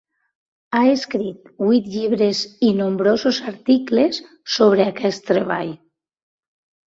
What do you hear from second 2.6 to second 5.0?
i nombrosos articles sobre